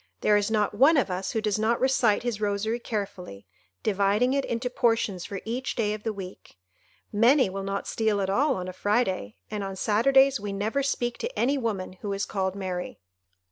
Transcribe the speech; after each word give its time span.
There 0.21 0.35
is 0.35 0.49
not 0.49 0.73
one 0.73 0.97
of 0.97 1.11
us 1.11 1.33
who 1.33 1.41
does 1.41 1.59
not 1.59 1.79
recite 1.79 2.23
his 2.23 2.41
rosary 2.41 2.79
carefully, 2.79 3.45
dividing 3.83 4.33
it 4.33 4.43
into 4.45 4.67
portions 4.67 5.25
for 5.25 5.41
each 5.45 5.75
day 5.75 5.93
of 5.93 6.01
the 6.01 6.11
week. 6.11 6.57
Many 7.11 7.51
will 7.51 7.61
not 7.61 7.85
steal 7.87 8.19
at 8.19 8.27
all 8.27 8.55
on 8.55 8.67
a 8.67 8.73
Friday, 8.73 9.35
and 9.51 9.63
on 9.63 9.75
Saturdays 9.75 10.39
we 10.39 10.53
never 10.53 10.81
speak 10.81 11.19
to 11.19 11.37
any 11.37 11.55
woman 11.55 11.93
who 12.01 12.13
is 12.13 12.25
called 12.25 12.55
Mary." 12.55 12.99